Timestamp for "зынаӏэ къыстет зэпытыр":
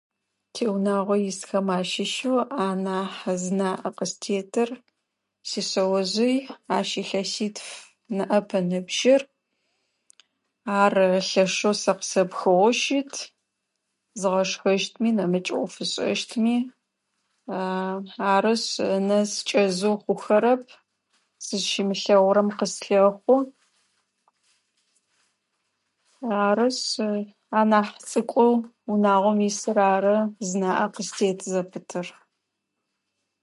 30.47-32.07